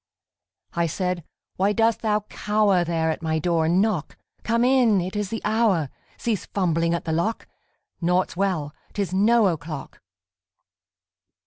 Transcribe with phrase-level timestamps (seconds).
[0.73, 1.23] I said,
[1.59, 4.17] _Why dost thou cower There at my door and knock?
[4.41, 4.99] Come in!
[4.99, 5.91] It is the hour!
[6.17, 7.47] Cease fumbling at the lock!
[8.01, 8.73] Naught's well!
[8.93, 10.01] 'Tis no o'clock!